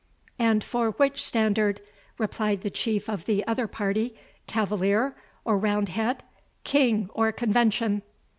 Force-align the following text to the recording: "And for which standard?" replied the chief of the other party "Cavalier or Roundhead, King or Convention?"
"And 0.39 0.63
for 0.63 0.93
which 0.93 1.23
standard?" 1.23 1.79
replied 2.17 2.61
the 2.63 2.71
chief 2.71 3.07
of 3.07 3.25
the 3.25 3.45
other 3.45 3.67
party 3.67 4.15
"Cavalier 4.47 5.15
or 5.45 5.59
Roundhead, 5.59 6.23
King 6.63 7.07
or 7.13 7.31
Convention?" 7.31 8.01